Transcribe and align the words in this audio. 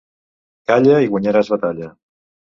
Calla 0.71 0.95
i 1.03 1.11
guanyaràs 1.13 1.53
batalla. 1.57 1.93